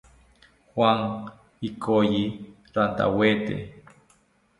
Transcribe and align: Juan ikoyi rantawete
Juan 0.71 0.99
ikoyi 1.67 2.23
rantawete 2.73 3.55